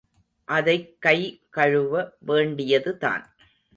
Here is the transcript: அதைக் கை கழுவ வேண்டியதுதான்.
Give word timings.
அதைக் 0.45 1.01
கை 1.01 1.41
கழுவ 1.49 2.11
வேண்டியதுதான். 2.19 3.35